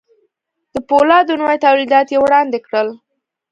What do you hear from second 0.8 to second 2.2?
پولادو نوي توليدات يې